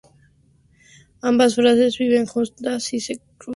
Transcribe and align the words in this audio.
Ambas 1.21 1.53
fases 1.57 1.95
viven 1.99 2.25
juntas 2.25 2.91
y 2.91 2.99
se 2.99 3.19
cruzan. 3.37 3.49